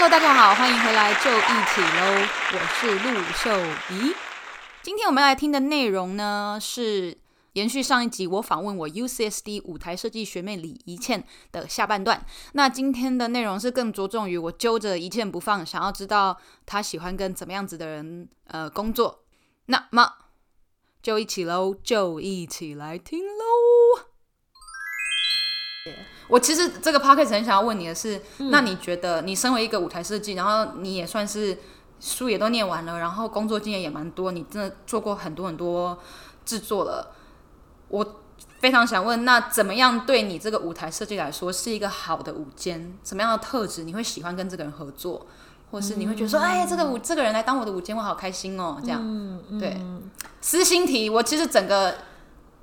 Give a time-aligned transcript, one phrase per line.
[0.00, 4.14] 各位大家好，欢迎回来就一起喽，我是陆秀怡。
[4.80, 7.18] 今天我们来听的内容呢，是
[7.52, 12.24] 延续上一集我访问我 UCSD 舞台设计学妹李怡倩的下半段。
[12.54, 19.24] 那今天的内容是更着重于我揪着怡倩不放，想要知道她喜欢跟怎么样子的人呃工作。
[19.66, 20.14] 那么
[21.02, 24.06] 就一起喽，就一起来听喽。
[26.30, 31.58] 我其实这个 podcast 很想要问你的是，嗯、那你觉得你身为一个舞台设计，然后你也算是
[32.00, 35.98] 书也都念完了，然后工作经验也蛮多，你真的做过很多很多
[36.44, 37.12] 制作了。
[37.88, 38.22] 我
[38.60, 42.96] 非常想问，那怎么样对你这个舞台设计来说是一个好的舞监？
[43.02, 45.26] 什么样的特质你会喜欢跟这个人合作，
[45.70, 49.00] 或是你会觉得说，嗯、哎，这个舞这个人来当我的舞监，我好开心哦，这样。
[49.02, 49.76] 嗯嗯、对，
[50.40, 51.94] 私心题，我其实整个。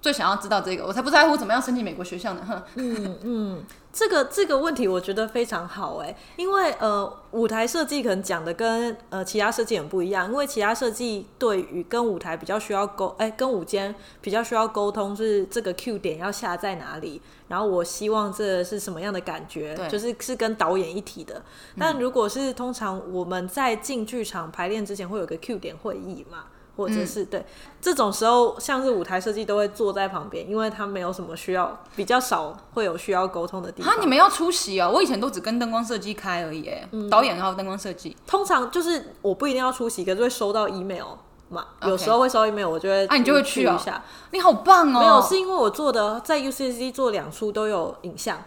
[0.07, 2.41] 最想要知道这个，我才不在乎怎么样申请美国学校呢。
[2.47, 21.43] 哼，嗯嗯，这个这个问题我觉得非常好哎，因为呃，舞台设计可能讲的跟呃其他设计很不一样，因为其他设计对于跟舞台比较需要沟，哎，跟舞间比较需要沟通，就是这个 Q 点要下在哪里，然后我希望这是什么样的感觉，就是是跟导演一体的。
[21.77, 26.45] 但如果是通常我们在进剧场排练之前会有个 Q 点会议嘛。
[26.77, 27.43] 或者是对
[27.81, 33.91] 这种时候，像是舞台设计都会坐在旁边，因为他没有什么需要，比较少会有需要沟通的地方。
[33.91, 34.91] 啊，你们要出席哦？
[34.93, 38.15] 我以前都只跟灯光设计开而已，嗯、导演还有灯光设计。
[38.27, 41.07] 通常就是我不一定要出席，可是会收到 email
[41.49, 44.03] 嘛.有时候会收到 email，我就会，啊，你就会去一下。
[44.31, 44.99] 你好棒哦！
[44.99, 48.37] 没有，是因为我做的在 UCSD 做两出都有影像，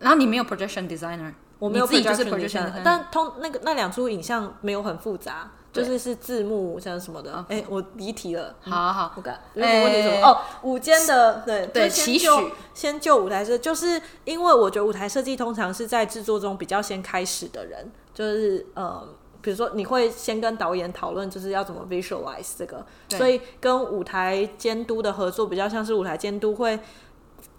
[0.00, 5.52] 然后你没有 projection designer，我没有自己就是 projection，但通那个那两出影像没有很复杂。
[5.74, 8.54] 就是是字幕像什么的，哎、欸，我离题了。
[8.60, 9.40] 好好，不敢。
[9.54, 10.02] 有什么问题？
[10.02, 10.14] 什么？
[10.14, 12.28] 欸、哦，舞间的，对对，期许
[12.72, 19.02] 先就舞台设，就是因为我觉得舞台设计通常是在制作中比较先开始的人，就是呃，
[19.42, 26.78] 比如说你会先跟导演讨论，就是要怎么 visualize 这个，所以跟舞台监督的合作比较像是舞台监督会，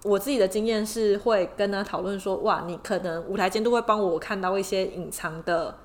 [0.04, 5.76] 我自己的经验是会跟他讨论说，哇，你可能舞台监督会帮我看到一些隐藏的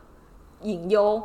[0.62, 1.20] 隐忧。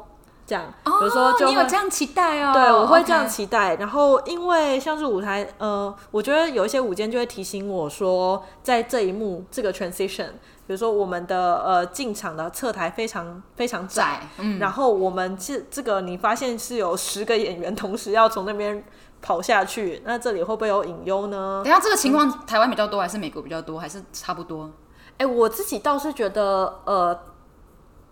[0.48, 2.54] 这样，比如说你有这样期待哦？
[2.54, 3.76] 对，我会这样期待。
[3.78, 10.28] 然后，因为像是舞台，呃，我觉得有一些舞监就会提醒我说，在这一幕这个 transition，
[10.68, 18.84] 比如说我们的呃进场的侧台非常非常窄，嗯，然后我们这这个你发现是有十个演员同时要从那边
[19.24, 21.62] 跑下去，那这里会不会有隐忧呢？
[21.66, 24.70] 等下这个情况，台湾比较多还是美国比较多，还是差不多？
[25.18, 27.20] 哎，我自己倒是觉得，呃。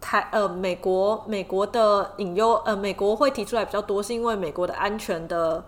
[0.03, 5.64] 台呃，美国美国的隐忧呃，美国会提出来比较多，是因为美国的安全的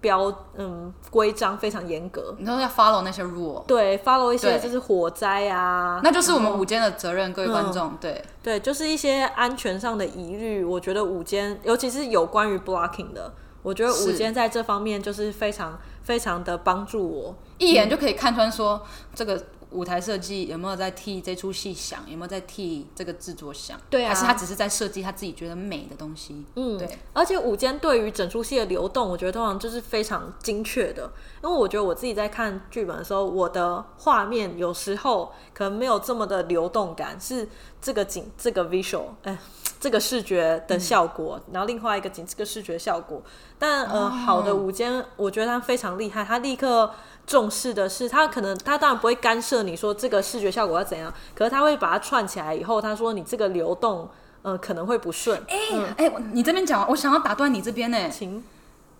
[0.00, 8.22] 标嗯规章非常严格，你说要 follow 那些 rule，对，follow 一些就是火灾啊，那就是我们午间的责任，嗯、各位观众，对。
[8.40, 13.32] 对，就是一些安全上的疑虑，我觉得午间，尤其是有关于 blocking 的，
[13.62, 18.80] 我觉得午间在这方面就是非常是非常的帮助我，一眼就可以看穿说
[19.16, 19.42] 这个。
[19.70, 22.08] 舞台设计有没有在替这出戏想？
[22.10, 23.78] 有没有在替这个制作想？
[23.90, 26.44] 对啊，还是他只是在设计他自己觉得美的东西？
[26.54, 26.98] 嗯，对。
[27.12, 31.10] 而且舞间对于整出戏的流动，我觉得通常就是非常精确的。
[31.42, 37.48] 因为我觉得我自己在看剧本的时候，我的画面有时候可能没有这么的流动感，是
[37.80, 39.38] 这个景、这个 visual，哎，
[39.78, 43.22] 这个视觉的效果，嗯、然后另外一个景这个视觉效果。
[43.58, 46.90] 但呃，哦、好的舞间，我觉得他非常厉害，他立刻。
[47.28, 54.08] 重视的是，他可能他当然不会干涉你说这个视觉效果要怎样，可是他会把它串起来以后，他说你这个流动，
[54.40, 55.38] 呃，可能会不顺。
[55.46, 55.58] 哎
[55.98, 58.10] 哎、你这边讲，我想要打断你这边呢。
[58.10, 58.42] 行，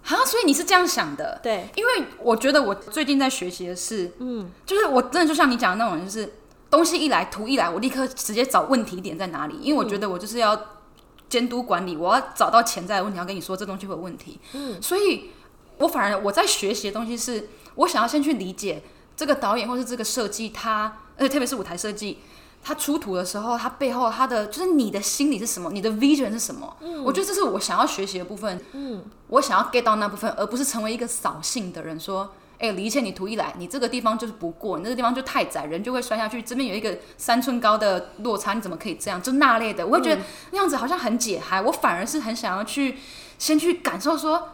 [0.03, 1.41] 好，所以你是这样想的？
[1.43, 6.35] 对，因为我觉得我最近在学习的是，嗯，就是我真的就像你讲的那种人，就是
[6.69, 10.61] 东西一来，图一来，我立刻直接找问题点在哪里，因为我觉得我就是要
[11.31, 14.39] 监督管理，我要找到潜在的问题，要跟你说这东西会有问题。
[14.53, 15.31] 嗯，所以
[15.79, 17.49] 我反而我在学习的东西是。
[17.79, 18.83] 我想要先去理解
[19.17, 22.19] 这个导演或是这个设计，他而且特别是舞台设计，
[22.63, 26.77] 他出土的时候，他背后他的就是你的心理是什么，你的 vision 是什么？
[26.81, 28.61] 嗯，我觉得这是我想要学习的部分。
[28.73, 36.43] 嗯，我想要 get 到那部分，而不是成为一个扫兴的人，说，哎，李怡倩，你图一来，你这个地方就是不过，你这个地方就太窄，人就会摔下去。
[36.43, 39.23] 这边有一个三寸高的落差，你怎么可以这样？
[39.23, 41.63] 就那类的，我会觉得那样子好像很解嗨。
[41.63, 42.99] 我反而是很想要去
[43.39, 44.49] 先去感受说，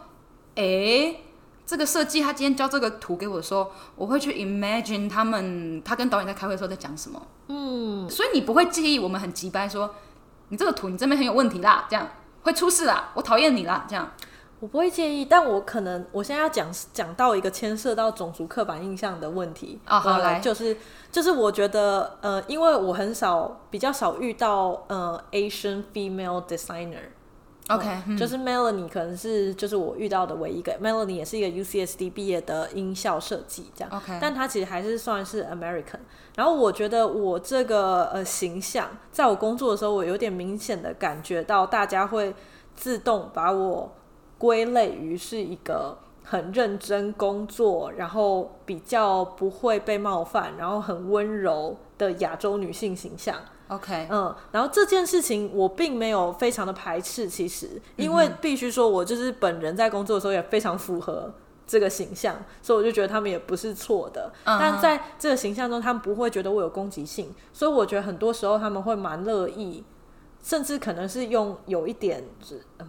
[0.55, 1.17] 哎。
[1.65, 7.21] 这个设计，他今天交这个图给我的时候，我会去 imagine 他们，他跟导演在开会的时候在讲什么。
[7.47, 9.95] 嗯，所以你不会介意我们很急掰说，
[10.49, 12.07] 你这个图你这边很有问题啦，这样
[12.43, 14.11] 会出事啦，我讨厌你啦，这样。
[14.61, 20.75] 我不会介意，但我可能我现在要讲讲到一个牵涉到种族刻板印象的问题啊，好来，就是
[21.11, 27.14] 就是我觉得呃，因为我很少比较少遇到呃 Asian female designer，OK，、
[27.67, 35.99] 嗯、就是 Melanie 可能是就是我遇到的唯一一个 Melanie 也是一个 UCSD 毕业的音效设计这样，OK，但她其实还是算是 American，
[36.35, 42.33] 然后我觉得我这个呃形象在我工作的时候，我有点明显的感觉到大家会
[42.75, 43.91] 自动把我。
[44.37, 53.37] 归类于是一个很认真工作，然后比较不会被冒犯，然后很温柔的亚洲女性形象。
[53.67, 61.33] OK，嗯，然后这件事情我并没有非常的排斥，其实，因为必须说，我就是本人在工作的时候也非常符合
[61.65, 64.31] 这个形象，所以我就觉得他们也不是错的。
[64.45, 64.57] Uh-huh.
[64.59, 69.83] 但在这个形象中，他们不会觉得我有攻击性，所以我觉得很多时候他们会蛮乐意，
[70.43, 72.23] 甚至可能是用有一点
[72.79, 72.87] 嗯。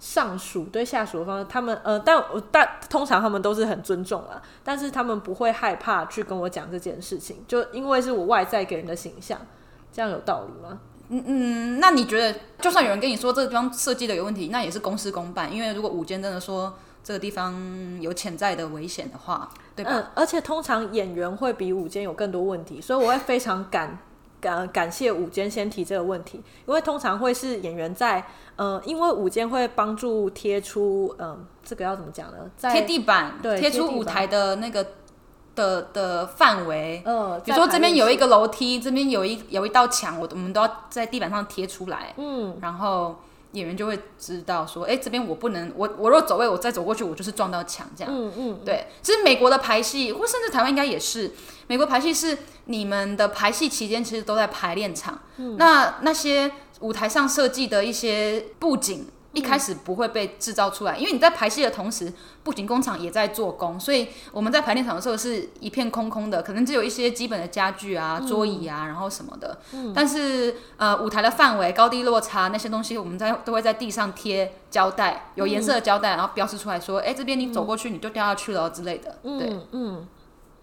[0.00, 9.38] 上属对下属的方式，他们呃，但但通常他们都是很尊重啊，但是他们不会害怕去跟我讲这件事情，就因为是我外在给人的形象，
[9.92, 10.80] 这样有道理吗？
[11.10, 16.72] 嗯嗯，那你觉得，就算有人跟你说这个地方设计的有问题，那也是公事公办，因为如果午间真的说
[17.04, 17.54] 这个地方
[18.00, 19.90] 有潜在的危险的话，对吧？
[19.92, 23.98] 嗯，而且通常演员会比午间有更多问题，所以我会非常感。
[24.40, 28.24] 感感谢午间先提这个问题，因为通常会是演员在，
[28.56, 32.38] 呃，因为午间会帮助贴出，嗯、呃，这个要怎么讲呢？
[32.56, 34.86] 在贴地板，对，贴出舞台的那个
[35.54, 43.16] 的的范围，嗯、呃，比如说这边有一个楼梯，这边有一有一道墙，我我们都要在地板上贴出来，嗯，然后。
[43.52, 48.12] 演员就会知道说，哎，这边我不能，我我若走位，我再走过去，我就是撞到墙这样。
[48.12, 48.86] 嗯嗯，对。
[49.02, 51.32] 其实美国的排戏，或甚至台湾应该也是，
[51.66, 55.20] 美国排戏是你们的排戏期间其实都在排练场。
[55.36, 55.56] 嗯。
[55.56, 56.50] 那那些
[56.80, 59.06] 舞台上设计的一些布景。
[59.32, 62.12] 一开始不会被制造出来，因为你在排戏的同时，
[62.42, 69.58] 不仅工厂也在做工，所以我们在排练场的时候是一片空空的，可能只有一些基本的家具啊、桌椅啊，然后什么的。
[69.72, 69.92] 嗯。
[69.94, 79.18] 但是呃，舞台的范围、高低落差那些东西，我们在都会在地上贴胶带，有颜色的胶带，然后标示出来说，哎，这边你走过去你就掉下去了之类的。
[79.22, 80.08] 对，嗯，嗯，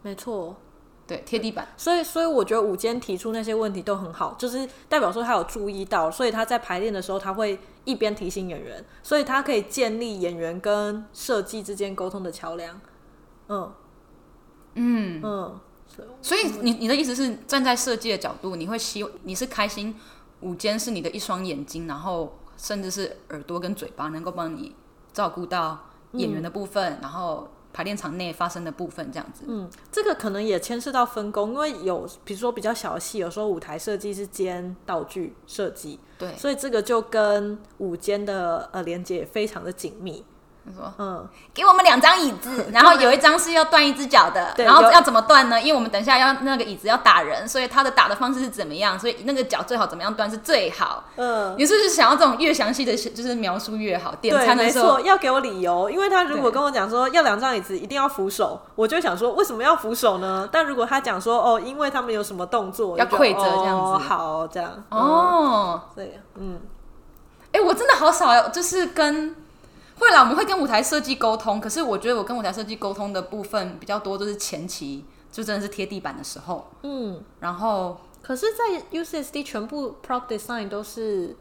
[0.02, 0.58] 没错。
[1.08, 12.82] 对，贴地板，所以所以我觉得午间提出那些问题都很好，就是代表说他有注意到，所以他在排练的时候他会一边提醒演员，所以他可以建立演员跟设计之间沟通的桥梁。
[13.48, 13.72] 嗯
[14.74, 15.60] 嗯嗯，
[16.22, 19.96] 所以你你的意思是站在设计的角度，你会希你是开心
[20.42, 24.76] 午间是你的一双眼睛，然后甚至是耳朵跟嘴巴，能够帮你
[25.14, 27.48] 照顾到演员的部分，嗯、然后。
[27.78, 29.44] 排练场内发生的部分，这样子。
[29.48, 40.26] 嗯，这个可能也牵涉到分工，因为有比如说比较小的戏，有时候舞台设计是兼道具设计，对，所以这个就跟舞间的呃连接也非常的紧密。
[40.74, 45.62] 说，嗯，给我们两张椅子， 然后有一张是要断一只脚的，然后要怎么断呢？
[45.62, 49.00] 因为我们等一下要那个椅子要打人，所以他的打的方式是怎么样？
[49.00, 51.04] 所以那个脚最好怎么样断是最好。
[51.16, 54.14] 嗯，你是不是想要这种越详细的，就是描述越好？
[54.22, 60.48] 点餐的时候要给我理由，因为他如果跟我讲说要两张椅子一定要扶手，我就想说为什么要扶手呢？
[60.52, 66.60] 但如果他讲说哦，因为他们有什么动作要跪着这样子，哦、好这样哦，对，嗯，
[67.52, 69.36] 哎、欸，我真的好少，就是跟。
[70.00, 76.70] 会啦，我们会跟舞台设计沟通，可是我觉得我跟舞台设计沟通的部分比较多，就是前期就真的是贴地板的时候。
[76.84, 81.36] 嗯，然后可是，在 UCSD 全部 prop design 都是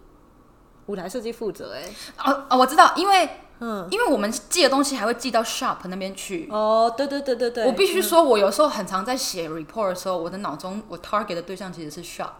[0.86, 1.94] 舞台设计负责哎、欸。
[2.30, 6.48] 哦哦，我知道，因为嗯，因为我们寄的东西还会寄到 shop 那边去。
[6.50, 7.66] 哦，对对对对对。
[7.66, 12.30] 我必须说，我有时候很常在写 report 的时候，我的脑中我 target 的对象其实是 shop。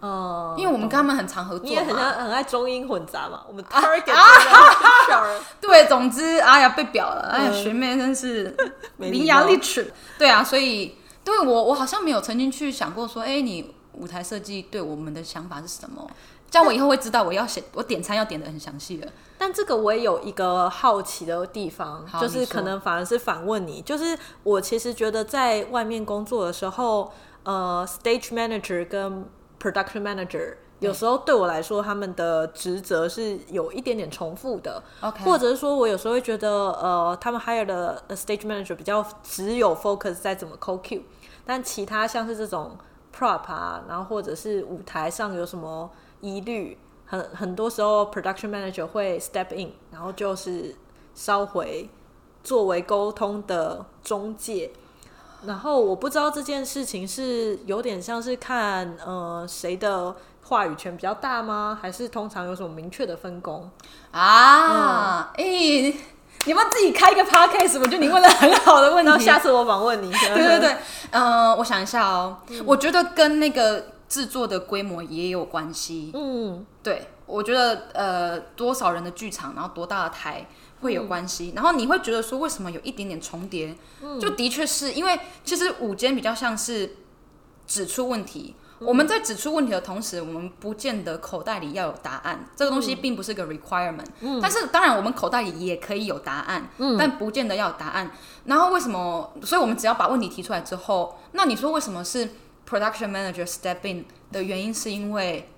[0.00, 3.42] 哦，因为我们跟他们很常合作，你也很像很爱中英混杂嘛。
[3.48, 5.24] 我们 target 啊，
[5.60, 8.56] 对，总之，哎呀，被表了，哎呀，学妹真是
[8.98, 9.92] 伶牙俐齿。
[10.18, 16.08] 对啊，所以对我，我好像没有曾经去想过说，哎，你舞台设计对我们的想法是什么？
[16.50, 19.06] 这样我以后会知道我要写，我点餐要点的很详细的。
[19.36, 27.12] 但这个我也有一个好奇的地方，就是可能反而是反问你，就是我其实觉得在外面工作的时候，
[27.42, 29.28] 呃，stage manager 跟
[29.60, 34.80] Production Manager 有时候对我来说，他们的职责是有一点点重复的.
[35.24, 41.02] 或者是说我有时候会觉得，呃，他们 hire 的 Stage Manager 比较只有 focus 在怎么 call cue，
[41.44, 42.78] 但其他像是这种
[43.12, 50.76] prop 啊，然后或者是舞台上有什么疑虑，很很多时候 Production Manager 会 step in，然后就是
[51.12, 51.90] 稍回
[52.44, 54.70] 作为沟通的中介。
[55.46, 61.78] 然后我不知道这件事情是有点像是看呃谁的话语权比较大吗？
[61.80, 63.70] 还是通常有什么明确的分工
[64.10, 65.30] 啊？
[65.36, 66.00] 哎、嗯欸，
[66.46, 69.10] 你们自己开一个 podcast，我觉得你问了很好的问题。
[69.10, 70.10] 然后下次我访问你。
[70.10, 70.76] 对对对，
[71.10, 76.10] 嗯、呃，我想一下哦，嗯、我觉得跟那个制作的规模也有关系。
[76.14, 80.46] 嗯，对，我觉得呃，多少人的剧场，然后多大的台
[80.80, 81.52] 会有关系。
[81.52, 83.76] 嗯、然后你会觉得说，为什么有一点点重叠？
[84.02, 86.96] 嗯、就的确是因为其实午间比较像是
[87.66, 88.54] 指出问题。
[88.80, 94.06] 我们在指出问题的同时，我们不见得口袋里要有答案，这个东西并不是个 requirement。
[94.20, 98.12] 嗯，但是当然，我们口袋里也可以有答案，嗯，但不见得要有答案。
[98.44, 99.32] 然后为什么？
[99.42, 102.30] 所以我们只要把问题提出来之后，那你说为什么是
[102.68, 105.50] production manager step in 的原因，是因为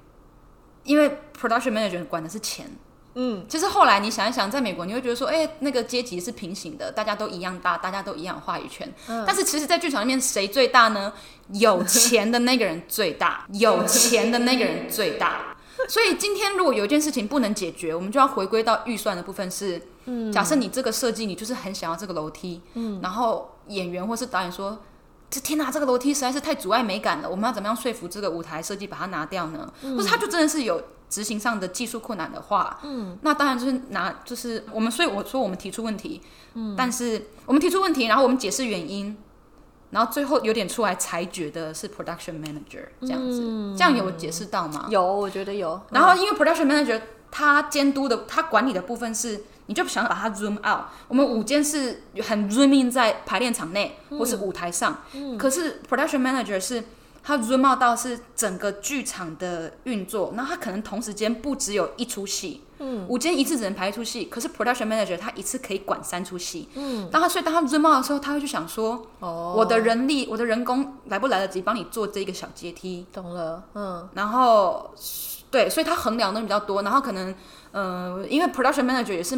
[0.84, 2.70] 因为 production manager 管的是钱。
[3.14, 8.92] 嗯，其实后来你想一想，在美国你会觉得说，哎、欸，那个阶级是平行的，大家都一样大，大家都一样话语权。
[9.08, 11.12] 嗯，但是其实，在剧场里面，谁最大呢？
[11.54, 15.56] 有钱的那个人最大，有钱的那个人最大。
[15.88, 24.78] 所以今天如果有一件事情不能解决，我们就要回归到预算的部分是，嗯，假设你这个设计，你就是很想要这个楼梯，嗯，然后演员或是导演说，
[25.28, 29.72] 这天哪，这个楼梯实在是太阻碍美感了，我们要怎么样说服这个舞台设计把它拿掉呢？
[29.82, 30.80] 嗯，或是他就真的是有。
[31.10, 36.22] 执行上的技术困难的话，嗯，那当然就是拿，就是我们，所以我说我们提出问题，
[36.54, 39.16] 嗯，但是我们提出问题，然后我们解释原因，
[39.90, 44.86] 然后最后有点出来裁决的是 production manager 这样子，嗯，这样有解释到吗？
[44.88, 45.80] 有，我觉得有。
[45.90, 56.84] 然后因为 production manager 他监督的，他管理的部分是，你就想把它 zoom out，我们舞间是很 zoom in 在排练场内或是舞台上，嗯，可是 production manager 是。
[57.22, 73.06] 他 zoom out 到是整个剧场的运作，那他可能同时间不只有一出戏，嗯，舞间一次只能排一出戏，可是 production manager 他一次可以管三出戏，嗯，当他所以当他 zoom out 的时候，他会去想说，哦，我的人力，我的人工来不来得及帮你做这个小阶梯？
[73.12, 74.90] 懂了，嗯，然后
[75.50, 77.34] 对，所以他衡量的比较多，然后可能，
[77.72, 79.36] 呃，因为 production manager 也是，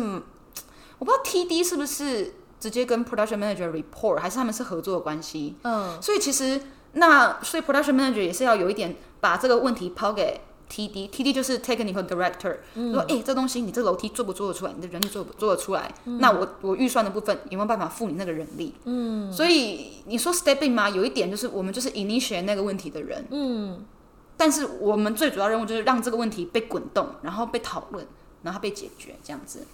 [0.99, 6.61] 我不知道 TD 是不是直接跟 production manager report，还是他们是合作的关系，嗯，所以其实。
[6.95, 14.73] 那所以 production manager 也是要有一点把这个问题抛给 TD，TD 就是 technical director，、嗯、说哎、欸，这东西你这楼梯做不做得出来？
[14.75, 15.93] 你的人力做不做得出来？
[16.07, 18.75] 嗯、那我我预算的部分有没有办法付你那个人力？
[18.85, 20.89] 嗯，所以你说 step in 吗？
[20.89, 23.85] 有一点就是我们就是 initiate 那个问题的人，嗯，
[24.37, 28.07] 但是我们最主要任务就是让这个问题被滚动，然后被讨论，
[28.43, 29.67] 然后被解决，这样子。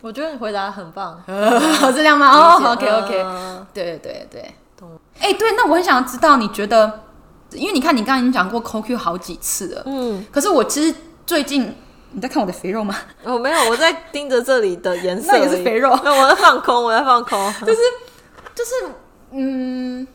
[0.00, 2.28] 我觉得你回答很棒，是 这样吗？
[2.32, 4.54] 哦，OK OK，对对对。
[5.18, 7.00] 哎、欸，对，那我很想知道，你觉得，
[7.52, 10.94] 因为你看，你刚刚已经讲过 CoQ 好几次了，嗯，可是我其实
[11.26, 11.74] 最近
[12.12, 12.96] 你在看我的肥肉吗？
[13.22, 15.98] 我、哦、没有，我在盯着这里的颜色，那也是肥肉。
[16.02, 17.78] 那我在放空，我在放空， 就是
[18.54, 18.70] 就是，
[19.32, 20.06] 嗯，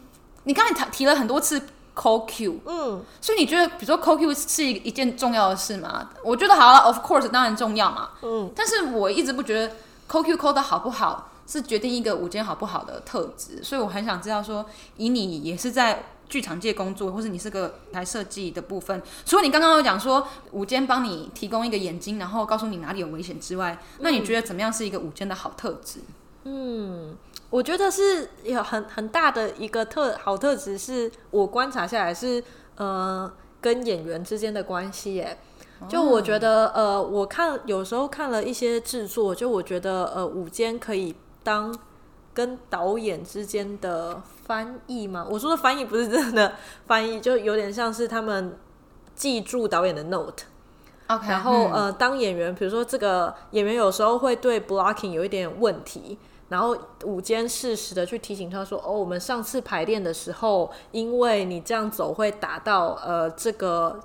[0.44, 1.62] 你刚才提了很多次
[1.96, 6.10] CoQ，嗯，所以你觉得，比如说 CoQ 是一一件重要的事吗？
[6.24, 9.74] 我觉得好了，Of course，当然重要嘛，嗯，但是我一直不觉得
[10.10, 11.32] CoQ 抠的好不好。
[11.48, 14.66] 是决定一个舞间好不好的特质，所以我很想知道说，
[14.98, 26.00] 以你也是在剧场界工作，或是你是个台设计的部分，除了你刚刚有讲说舞间帮你提供一个眼睛，然后告诉你哪里有危险之外，那你觉得怎么样是一个舞间的好特质？
[26.46, 27.16] 嗯，
[27.52, 32.44] 我觉得是有很很大的一个特好特质，是我观察下来是
[32.78, 35.38] 呃跟演员之间的关系耶。
[35.88, 41.16] 就我觉得呃，我看有时候看了一些制作，就我觉得呃舞间可以。
[41.46, 41.74] 当
[42.34, 45.26] 跟导演之间的翻译吗？
[45.30, 46.56] 我说的翻译不是真的
[46.88, 48.58] 翻译，就有点像是他们
[49.16, 50.44] 记住导演的 note。
[51.08, 56.18] OK，然后、嗯、呃，当演员，比如说这个演员有时候会对 blocking 有一点问题，
[56.50, 64.00] 然后午间适时的去提醒他说：“哦，我们上次排练的时候，因为你这样走会打到呃这个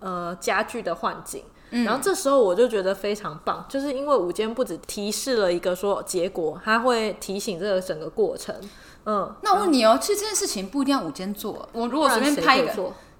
[0.00, 8.54] 呃家具的幻景。”然后这时候我就觉得非常棒，就是因为午间不止提示了一个说结果，他会提醒这个整个过程。
[9.06, 12.72] 嗯，那我问你哦，其实这件事情不一定要午间做，我如果随便拍一个，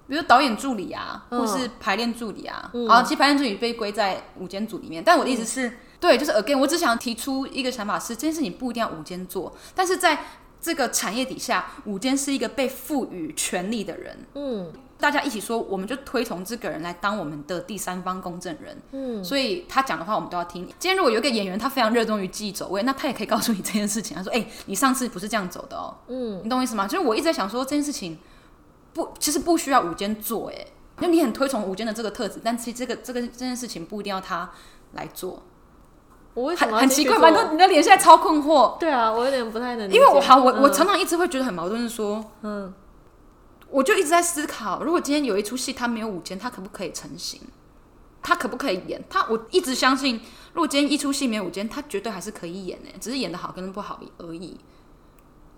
[0.07, 5.03] 比如导演助理啊，或是排练助理啊，好，其实排练助理被归在午间组里面。
[5.03, 10.25] 但我的意思是，对，就是 again，我只想提出一个想法是，这件事情不一定要午间做，但是在
[10.61, 14.25] 这个产业底下，午间是一个被赋予权力的人。
[14.35, 14.71] 嗯。
[15.03, 18.81] 大家一起说，我们就推崇这个人来当我们的第三方公证人。
[18.93, 20.65] 嗯，所以他讲的话我们都要听。
[20.79, 24.15] 今天如果有一个演员，他非常热衷于记走位，那他也可以告诉你这件事情。
[24.15, 26.87] 他说：“哎、欸，你上次不是这样走的哦。”嗯，你懂我意思吗？
[26.87, 28.17] 就是我一直在想说，这件事情
[28.93, 30.49] 不，其实不需要午间做。
[30.49, 30.55] 哎，
[31.01, 34.49] 因为你很推崇午间的这个特质，但其实这个这个这件事情不一定要他
[34.93, 35.43] 来做。
[36.33, 38.77] 我为什么很奇怪，反正你的脸现在超困惑。
[38.77, 39.91] 对啊，我有点不太能。
[39.91, 42.73] 因为我好，我、嗯、我常常一直会觉得很矛盾，是说，嗯。
[43.73, 47.41] 我就一直在思考，如果今天有一出戏它没有舞间，它可不可以成型？
[48.21, 49.03] 它可不可以演？
[49.09, 50.21] 它我一直相信，
[50.53, 54.59] 如果今天一出戏没有舞间，它绝对还是可以演诶，只是演的好跟不好而已。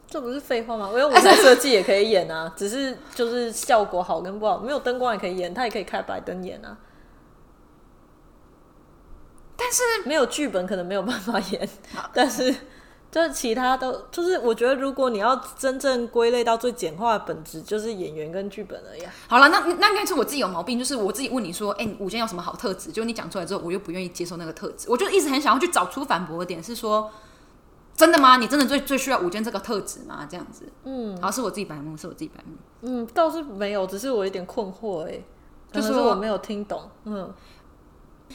[0.07, 0.87] 这不是废话吗？
[0.87, 6.77] 我有舞台设计也可以演啊， 只是就是效果好跟不好，没有灯光也可以演，他也可以开白灯演啊。
[9.57, 11.69] 但是没有剧本可能没有办法演，
[12.13, 12.55] 但是
[13.15, 19.03] 就是其他都就是我觉得，如果你要真正归类到最简化的本质，就是演员跟剧本而已。
[19.29, 22.91] 好了，那那应该是我自己有毛病，就是我自己问你说，哎、欸，舞监有什么好特质？
[22.91, 27.09] 就你讲出来之后，我又不愿意接受那个特质，我就一直很想要去找出反驳的点，是说。
[27.95, 28.35] 真的吗？
[28.35, 30.27] 你真的最最需要舞监这个特质吗？
[30.29, 35.21] 这样子，嗯，好，是我自己白目，是我自己白目，嗯，倒是没有，只是我有点困惑，哎，
[35.71, 37.33] 就是我没有听懂，嗯。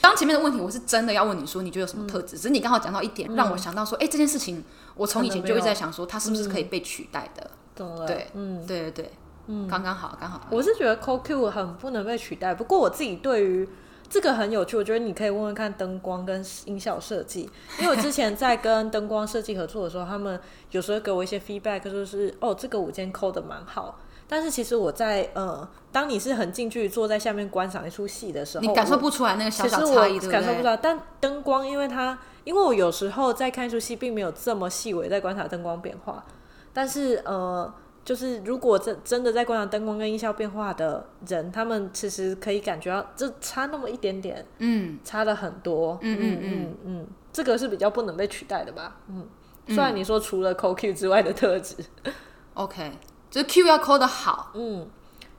[0.00, 2.36] 刚前面的问题，我是真的要问你说，你觉得有什么特质？
[2.36, 4.64] 只是你刚好讲到一点，让我想到说，哎，这件事情，
[4.94, 7.50] 我从以前就一直在想说，它是不是可以被取代的？
[7.74, 9.12] 懂了，对，嗯，对对对，
[9.46, 10.46] 嗯，刚刚好，刚好。
[10.50, 13.68] 我是觉得 CoQ 很不能被取代，不过我自己对于。
[14.12, 20.40] 这个很有趣，我觉得你可以问问看灯光跟音效设计，因为我之前在跟灯光设计合作的时候，他们
[20.72, 24.00] 有时候给我一些 feedback，就是哦，这个舞监扣的蛮好。
[24.30, 30.76] 但是其实我在呃，当你是很近距离坐在下面观赏一出戏的时候，你感受不出来那个小小差异，感受不出来。
[30.76, 36.24] 但灯光，因为它，因为我有时候在看一出戏，并没有这么细微在观察灯光变化，
[36.72, 37.74] 但是呃。
[38.02, 49.28] 就是如果真真的在观察灯光跟音效变化的人，他们其实可以感觉到，这差那么一点点，嗯，差了很多，嗯嗯嗯嗯，这个是比较不能被取代的吧，嗯，
[49.68, 51.76] 虽然你说除了抠 Q 之外的特质
[52.54, 52.90] ，OK，
[53.30, 54.88] 就是 Q 要抠的好，嗯，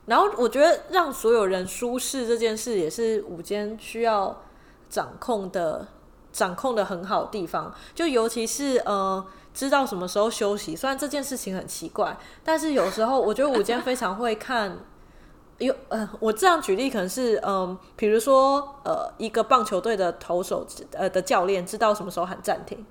[0.05, 4.41] 然后我觉得让所有人舒适这件事，也是舞间需要
[4.89, 5.88] 掌控的，
[6.31, 9.24] 掌控的很好的地方，就尤其是呃。
[9.53, 14.79] 知道什么时候休息，虽然这件事情很奇怪，但是有时候我觉得舞间非常会看。
[15.57, 22.86] 有呃，我这样举例可能是嗯，比如说呃，一个棒球队的投手呃的教练知道什么时候喊暂停，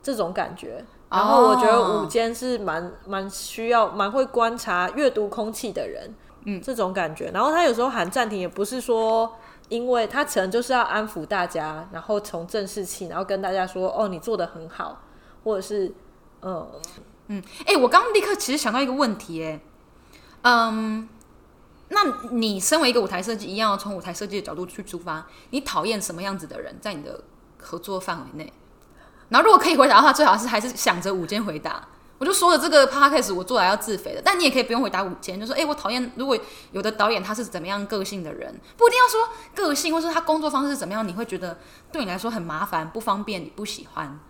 [0.00, 0.84] 这种感觉。
[1.10, 6.14] 然后我觉得午间是蛮蛮需要蛮会观察、阅读空气的人，
[6.46, 7.30] 嗯，这种感觉。
[7.34, 9.36] 然后他有时候喊暂停，也不是说
[9.68, 15.02] 因为他可能就是要安抚大家，然后从正视气，然后跟大家说哦，你做的很好。
[15.42, 15.90] 或者是，
[16.40, 16.68] 呃、
[17.28, 19.58] 嗯，哎、欸，我刚刚立刻其实想到一个问题，哎，
[20.42, 21.08] 嗯，
[21.88, 27.24] 那你身为一个舞台设计，一样要从舞台设计的角度去出发，你讨厌什么样子的人在你的
[27.58, 28.52] 合作范围内？
[29.30, 31.82] 然后如果可以回答的话，最好是还是想着午间回答。
[32.18, 36.36] 我就说了，这个 podcast 我做来要自肥的，但你也可以不用回答午间，就说，哎、欸，我讨厌如果
[36.70, 41.56] 有的导演他是怎么样个性的人，不一定要说个性，或是他工作方式是怎么样，你会觉得
[41.90, 44.20] 对你来说很麻烦、不方便，你不喜欢。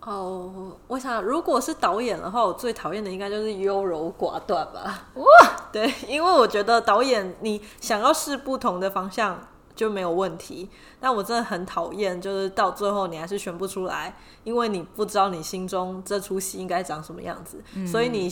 [0.00, 5.08] 哦，oh, 我想如果是导演的话，我最讨厌的应该就是优柔寡断吧。
[5.14, 5.24] 哇，
[5.72, 18.28] 对，因为我觉得导演你想要试不同的方向就没有问题，但我真的很讨厌，就是到最后你还是选不出来，因为你不知道你心中这出戏应该长什么样子，嗯、所以你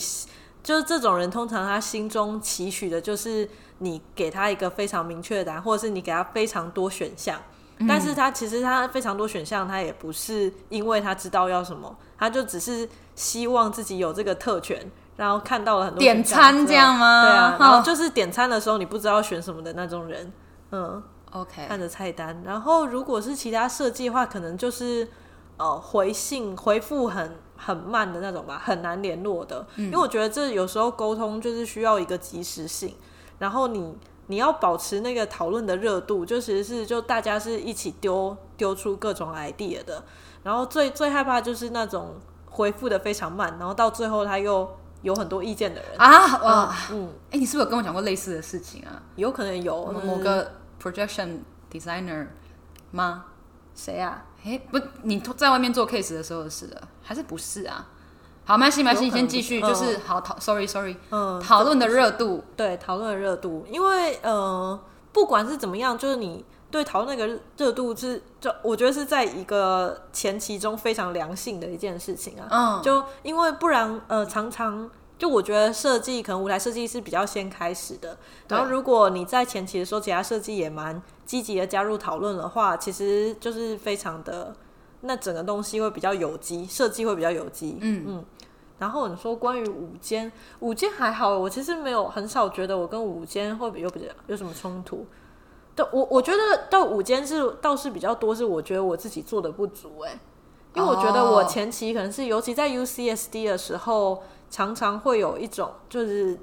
[0.61, 7.39] 就是这种人，通常他心中期许的就是你给他一个非常明确的答案，或者是你给他非常多选项。
[7.87, 17.21] 但是他其实他非常多选项，他也不是因为他知道要什么，他就只是希望自己有这个特权，然后看到了很多点餐这样吗？
[17.21, 20.33] 对啊，然后就是点餐的时候你不知道选什么的那种人，
[20.71, 25.07] 嗯，OK，看着菜单，然后如果是其他设计的话，可能就是
[25.57, 32.95] 呃回信回复很很慢的那种吧，很难联络的，因为我觉得这有时候沟通就是需要一个及时性，
[33.39, 33.97] 然后你。
[34.29, 40.03] 你要保持那个讨论的热度，就其实是就大家是一起丢丢出各种 idea 的，
[40.43, 42.13] 然后最最害怕就是那种
[42.49, 44.69] 回复的非常慢，然后到最后他又
[45.01, 45.91] 有很多意见的人。
[45.97, 49.01] 啊，哇，嗯，哎、欸，你是不是有跟我讲过类似的事情啊？
[49.15, 51.39] 有可能有某个 projection
[51.71, 52.27] designer
[52.91, 53.25] 吗？
[53.75, 54.25] 谁啊？
[54.43, 57.87] 哎、欸，不，你在外面做 case 的时候是的，还是不是啊？
[58.45, 59.59] 好，没关系，没关系，你先继续。
[59.61, 64.79] 嗯、就是好讨，sorry，sorry，嗯，讨论的热度，对，讨论的热度，因为呃，
[65.11, 72.47] 不管是怎么样，就是你对讨论那个热度是，就我觉得是在一个前期中非常良性的一件事情啊。
[72.49, 84.55] 嗯，就因为不然，呃，常常就我觉得设计可能舞台设计是比较先开始的，然后如果你在前期的时候，其他设计也蛮积极的加入讨论的话，其实就是非常的，
[85.01, 87.77] 那整个东西会比较有机，设计会比较有机。
[87.81, 88.25] 嗯嗯。
[88.79, 95.03] 然后你说关于舞间，舞间还好，我其实没有很少觉得我跟舞间会有比较有什么冲突。
[95.75, 100.19] 对，我我觉得到舞间是倒是比较多，是我觉得我自己做的不足哎，
[100.75, 106.37] 因为我觉得我前期可能是尤其在 UCSD 的时候，常常会有一种就是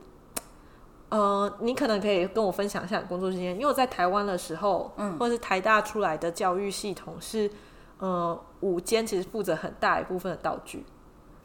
[1.08, 7.50] 呃，你可能可以跟我分享一下你工作经验，因为我在台湾的时候，嗯，或者是台大出来的教育系统是，
[7.98, 10.84] 呃，午间其实负责很大一部分的道具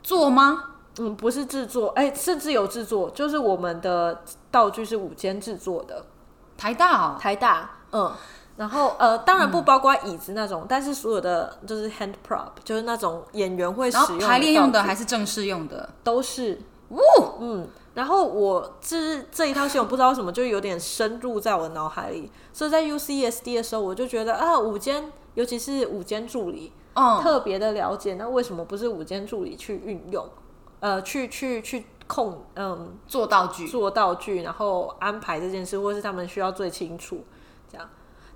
[0.01, 0.75] 做吗？
[0.97, 6.03] 嗯，不是制作，哎、欸，甚至有制作，就是我们的道具是午间制作的。
[6.57, 8.11] 台大哦，台大，嗯，
[8.59, 16.59] 然后呃，当然不包括椅子那种，嗯、但是所有的就是 hand prop，就是那种演员会使用排练用的还是正式用的，都是。
[16.89, 28.15] 哦，嗯，然后我这这一套系统不知道为什么就有点深入在我脑海里，所以在 UCSD 的时候，我就觉得啊，舞间，尤其是舞间助理，嗯，特别的了解。
[28.15, 30.27] 那为什么不是舞间助理去运用？
[30.81, 37.23] 呃，去去去控，嗯，做道具，做道具，然后安排这件事，或是他们需要最清楚
[37.71, 37.87] 这样。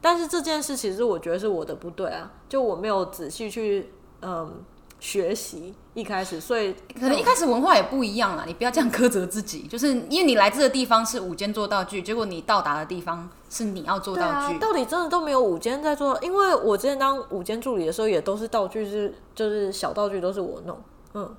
[0.04, 4.62] 但是这件事其实我觉得是我的不对啊，就我没有仔细去嗯
[5.00, 8.44] 学习一开始，所以可能一开始文化也不一样啦。
[8.46, 16.20] 你不要这样苛责自己，就是因为你来自的地方是午间做道具，结果你到达的地方是你要做道具，啊、到底真的都没有午间在做？
[16.22, 20.78] 因为我之前当午间助理的时候，也都是道具是就是小道具都是我弄，
[21.14, 21.36] 嗯。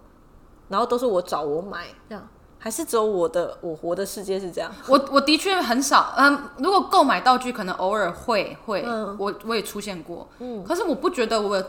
[0.67, 2.27] 然后都是我找我买这样，
[2.65, 4.73] 还是只有我的我活的世界是这样？
[4.89, 11.63] 我我的确很少，嗯，如果购买道具可能偶尔会会，嗯、我我也出现过，嗯，可是我不觉得我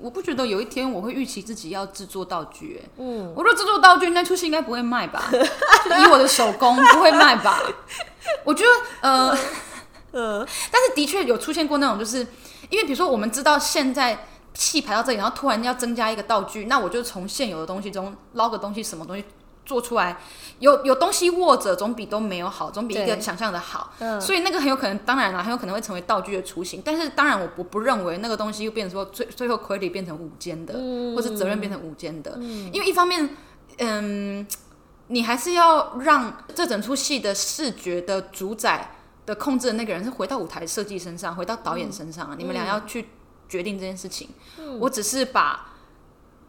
[0.00, 5.30] 我不觉得有一天我会预期自己要制作道具，嗯，我说制作道具那出戏应该不会卖吧？
[5.30, 7.60] 以我的手工不会卖吧？
[8.42, 9.30] 我觉得呃
[10.10, 12.26] 呃，嗯、但是的确有出现过那种，就是
[12.68, 14.26] 因为比如说我们知道现在。
[14.54, 19.24] 戏排到这里，然后突然要增加一个道具，那我就从现有的东西中捞个东西，什么东西
[19.64, 20.18] 做出来，
[20.58, 23.92] 有有东西握着总比都没有好，总比一个想象的好。
[23.98, 26.82] 嗯，所以那个很有可能，当然了，很有可能会成为道具的雏形。
[26.84, 32.34] 但是当然，我我不认为那个东西又变成说最最后亏 u 变成五间的，嗯、或是责任变成五间的。
[32.36, 33.36] 嗯、因为一方面，
[33.78, 34.46] 嗯，
[35.08, 43.06] 你还是要让这整出戏的视觉的主宰的控制的那个人是回到舞台设计身上，回到导演身上你们俩要去。
[43.48, 45.74] 决定这件事情，嗯、我只是把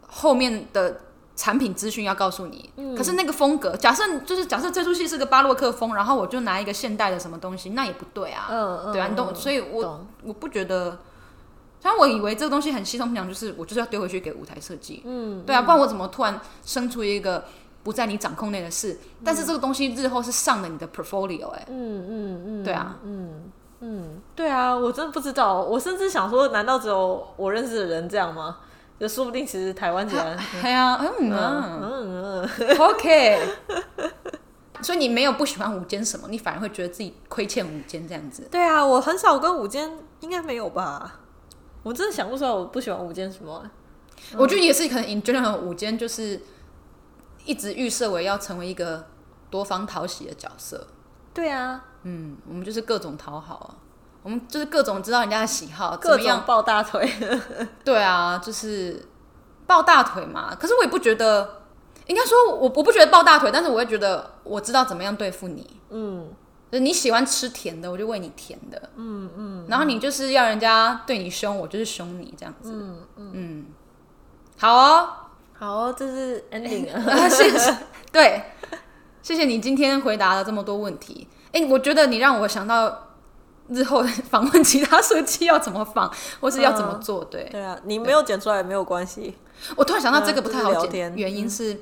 [0.08, 1.02] 后面的
[1.36, 2.70] 产品资讯要告诉你。
[2.78, 8.48] 嗯、可是那个风格，假设就是假设这出戏是个巴洛克风，然后我就拿一个现代的什么东西，那也不对啊。
[8.50, 9.34] 嗯嗯、对啊，你懂。
[9.34, 11.00] 所以我我不觉得，
[11.82, 15.02] 虽然我以为这个东西很系统讲，就是我就是要丢回去给舞台设计。
[15.06, 17.46] 嗯，对啊，不然我怎么突然生出一个
[17.84, 18.94] 不在你掌控内的事？
[18.94, 21.66] 嗯、但是这个东西日后是上了你的 portfolio，哎。
[21.70, 23.52] 嗯嗯嗯，对啊，嗯。
[23.86, 25.62] 嗯，对啊，我真的不知道。
[25.62, 28.60] 我甚至想说，难道只有我认识的人这样吗？
[29.00, 33.40] 就说不定其实台湾人，哎呀，嗯嗯嗯，OK。
[34.82, 38.48] 所以你没有不喜欢舞间什么，你反而会觉得自己亏欠舞间这样子。
[38.52, 41.20] 对啊，我很少跟舞间，应该没有吧？
[41.84, 43.70] 我真的想不出来我不喜欢舞间什么。
[44.38, 46.42] 我觉得也是可能，in general，舞间就是
[47.46, 49.06] 一直预设为要成为一个
[49.50, 50.88] 多方讨喜的角色。
[51.34, 51.84] 对啊。
[52.04, 53.70] 嗯，我们就是各种讨好啊，
[54.24, 57.08] 我们就是各种知道人家的喜好，各种抱大腿。
[57.84, 59.06] 对啊，就是
[59.68, 60.56] 抱大腿嘛。
[60.60, 61.64] 可是我也不觉得，
[62.08, 65.70] 应该说我我不觉得抱大腿，但是我会觉得我知道怎么样对付你。
[65.90, 66.30] 嗯，
[66.72, 68.82] 就是你喜欢吃甜的，我就喂你甜的。
[68.96, 69.32] 嗯嗯。
[69.36, 72.72] 嗯，然后你就是要人家对你凶，我就是凶你这样子。
[72.72, 73.66] 嗯嗯，嗯。
[74.58, 75.10] 好哦，
[75.54, 77.28] 好哦，这是 ending 啊。
[77.28, 77.78] 谢谢，
[78.12, 78.44] 对，
[79.22, 81.28] 谢谢你今天回答了这么多问题。
[81.48, 83.13] 哎、欸，我觉得你让我想到
[83.74, 87.24] 日后访问其他设计要怎么访， 或是要怎么做。
[87.26, 89.36] 对、嗯、对啊，你没有剪出来也没有关系。
[89.76, 91.82] 我突然想到这个不太好剪，原因是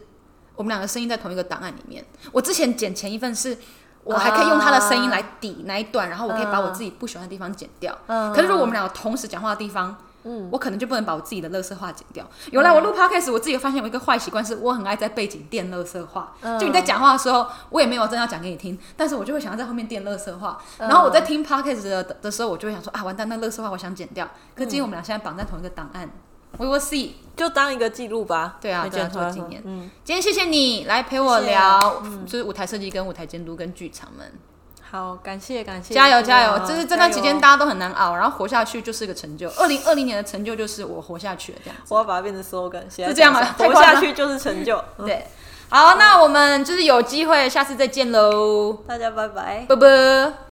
[0.55, 2.03] 我们两个声音在同一个档案里面。
[2.31, 3.57] 我之前剪前一份是，
[4.03, 7.97] 我还可以用他的声音来抵那一段，然后我可以把我自己不喜欢的地方剪掉。
[8.07, 9.97] 嗯、可是如果我们两个同时讲话的地方。
[10.23, 12.25] 嗯，我可能就不能把我自己的乐色话剪掉。
[12.51, 16.33] 原来我录 podcast，我自己发现有一个坏习惯，是我很爱在背景垫乐色话。
[16.41, 20.57] 嗯、就你在讲话的时候，我也没有真的要讲给你听，但是我就会想要在后面垫乐色话。
[20.77, 24.25] 嗯、然后我在听 podcast 的的时候，我就会想说啊，完蛋，那乐色话我想剪掉。
[24.55, 26.09] 可是今天我们俩现在绑在同一个档案
[26.57, 28.57] ，we will see，就当一个记录吧。
[28.61, 29.61] 对啊，当做纪念。
[29.65, 34.31] 嗯，今天谢谢你来陪我聊，就是舞台设计、跟舞台监督、跟剧场们。
[34.91, 36.59] 好，感谢感谢，加油加油！
[36.67, 39.49] 就是这段期间大家都很难熬，然后活下去就是一个成就。
[39.51, 41.93] 二零二零年的成就就是我活下去了，这样子。
[41.93, 43.41] 我要把它变成 slogan，是这样吗？
[43.57, 44.83] 活下去就是成就。
[44.97, 45.25] 对，
[45.69, 50.50] 好，那我们就是有机会下次再见喽，大家拜拜，拜拜。